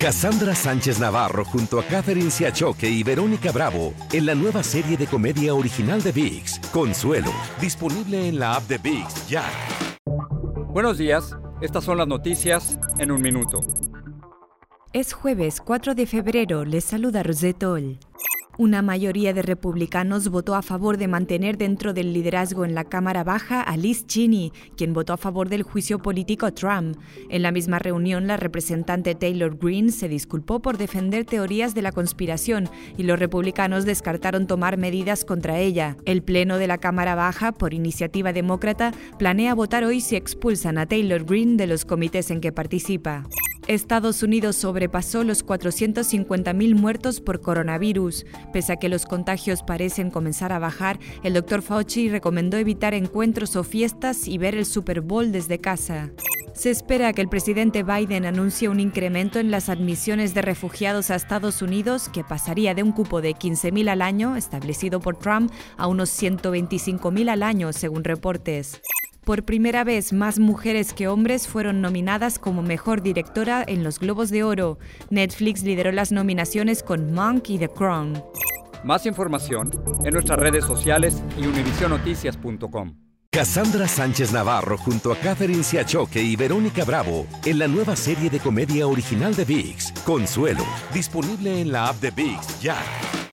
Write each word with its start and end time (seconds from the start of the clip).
Cassandra 0.00 0.54
Sánchez 0.54 1.00
Navarro 1.00 1.44
junto 1.44 1.80
a 1.80 1.82
Catherine 1.82 2.30
Siachoque 2.30 2.88
y 2.88 3.02
Verónica 3.02 3.50
Bravo 3.50 3.94
en 4.12 4.26
la 4.26 4.34
nueva 4.36 4.62
serie 4.62 4.96
de 4.96 5.08
comedia 5.08 5.54
original 5.54 6.00
de 6.00 6.12
VIX, 6.12 6.60
Consuelo, 6.72 7.32
disponible 7.60 8.28
en 8.28 8.38
la 8.38 8.54
app 8.54 8.68
de 8.68 8.78
VIX 8.78 9.28
ya. 9.28 9.44
Buenos 10.68 10.98
días, 10.98 11.36
estas 11.60 11.82
son 11.82 11.98
las 11.98 12.06
noticias 12.06 12.78
en 13.00 13.10
un 13.10 13.20
minuto. 13.20 13.58
Es 14.92 15.12
jueves 15.12 15.60
4 15.60 15.96
de 15.96 16.06
febrero, 16.06 16.64
les 16.64 16.84
saluda 16.84 17.24
Rosetol. 17.24 17.98
Una 18.60 18.82
mayoría 18.82 19.32
de 19.32 19.42
republicanos 19.42 20.30
votó 20.30 20.56
a 20.56 20.62
favor 20.62 20.96
de 20.98 21.06
mantener 21.06 21.58
dentro 21.58 21.92
del 21.92 22.12
liderazgo 22.12 22.64
en 22.64 22.74
la 22.74 22.82
Cámara 22.82 23.22
Baja 23.22 23.62
a 23.62 23.76
Liz 23.76 24.04
Cheney, 24.08 24.52
quien 24.76 24.92
votó 24.92 25.12
a 25.12 25.16
favor 25.16 25.48
del 25.48 25.62
juicio 25.62 26.00
político 26.00 26.44
a 26.44 26.50
Trump. 26.50 26.96
En 27.30 27.42
la 27.42 27.52
misma 27.52 27.78
reunión, 27.78 28.26
la 28.26 28.36
representante 28.36 29.14
Taylor 29.14 29.56
Greene 29.56 29.92
se 29.92 30.08
disculpó 30.08 30.58
por 30.58 30.76
defender 30.76 31.24
teorías 31.24 31.72
de 31.76 31.82
la 31.82 31.92
conspiración 31.92 32.68
y 32.96 33.04
los 33.04 33.20
republicanos 33.20 33.84
descartaron 33.84 34.48
tomar 34.48 34.76
medidas 34.76 35.24
contra 35.24 35.60
ella. 35.60 35.96
El 36.04 36.24
Pleno 36.24 36.58
de 36.58 36.66
la 36.66 36.78
Cámara 36.78 37.14
Baja, 37.14 37.52
por 37.52 37.74
iniciativa 37.74 38.32
demócrata, 38.32 38.90
planea 39.20 39.54
votar 39.54 39.84
hoy 39.84 40.00
si 40.00 40.16
expulsan 40.16 40.78
a 40.78 40.86
Taylor 40.86 41.24
Greene 41.24 41.58
de 41.58 41.68
los 41.68 41.84
comités 41.84 42.32
en 42.32 42.40
que 42.40 42.50
participa. 42.50 43.24
Estados 43.68 44.22
Unidos 44.22 44.56
sobrepasó 44.56 45.24
los 45.24 45.44
450.000 45.44 46.74
muertos 46.74 47.20
por 47.20 47.42
coronavirus. 47.42 48.24
Pese 48.50 48.72
a 48.72 48.76
que 48.76 48.88
los 48.88 49.04
contagios 49.04 49.62
parecen 49.62 50.10
comenzar 50.10 50.52
a 50.52 50.58
bajar, 50.58 50.98
el 51.22 51.34
Dr. 51.34 51.60
Fauci 51.60 52.08
recomendó 52.08 52.56
evitar 52.56 52.94
encuentros 52.94 53.56
o 53.56 53.64
fiestas 53.64 54.26
y 54.26 54.38
ver 54.38 54.54
el 54.54 54.64
Super 54.64 55.02
Bowl 55.02 55.32
desde 55.32 55.60
casa. 55.60 56.10
Se 56.54 56.70
espera 56.70 57.12
que 57.12 57.20
el 57.20 57.28
presidente 57.28 57.82
Biden 57.82 58.24
anuncie 58.24 58.70
un 58.70 58.80
incremento 58.80 59.38
en 59.38 59.50
las 59.50 59.68
admisiones 59.68 60.32
de 60.32 60.40
refugiados 60.40 61.10
a 61.10 61.14
Estados 61.14 61.60
Unidos 61.60 62.08
que 62.08 62.24
pasaría 62.24 62.74
de 62.74 62.82
un 62.82 62.92
cupo 62.92 63.20
de 63.20 63.34
15.000 63.34 63.90
al 63.90 64.00
año, 64.00 64.34
establecido 64.34 64.98
por 64.98 65.18
Trump, 65.18 65.52
a 65.76 65.88
unos 65.88 66.10
125.000 66.10 67.28
al 67.28 67.42
año, 67.42 67.74
según 67.74 68.02
reportes. 68.02 68.80
Por 69.28 69.44
primera 69.44 69.84
vez, 69.84 70.14
más 70.14 70.38
mujeres 70.38 70.94
que 70.94 71.06
hombres 71.06 71.48
fueron 71.48 71.82
nominadas 71.82 72.38
como 72.38 72.62
mejor 72.62 73.02
directora 73.02 73.62
en 73.68 73.84
los 73.84 73.98
Globos 73.98 74.30
de 74.30 74.42
Oro. 74.42 74.78
Netflix 75.10 75.62
lideró 75.64 75.92
las 75.92 76.12
nominaciones 76.12 76.82
con 76.82 77.12
Monk 77.12 77.50
y 77.50 77.58
The 77.58 77.68
Crown. 77.68 78.24
Más 78.84 79.04
información 79.04 79.70
en 80.02 80.14
nuestras 80.14 80.38
redes 80.38 80.64
sociales 80.64 81.22
y 81.36 81.46
univisionoticias.com. 81.46 82.94
Cassandra 83.30 83.86
Sánchez 83.86 84.32
Navarro 84.32 84.78
junto 84.78 85.12
a 85.12 85.16
Catherine 85.16 85.62
Siachoque 85.62 86.22
y 86.22 86.34
Verónica 86.34 86.86
Bravo 86.86 87.26
en 87.44 87.58
la 87.58 87.68
nueva 87.68 87.96
serie 87.96 88.30
de 88.30 88.38
comedia 88.38 88.86
original 88.86 89.34
de 89.34 89.44
VIX, 89.44 89.92
Consuelo, 90.06 90.64
disponible 90.94 91.60
en 91.60 91.70
la 91.70 91.88
app 91.88 92.00
de 92.00 92.12
VIX 92.12 92.62
ya. 92.62 92.78